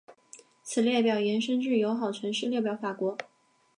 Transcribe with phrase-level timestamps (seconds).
[0.63, 3.15] 此列表延伸至友好城市列表法国。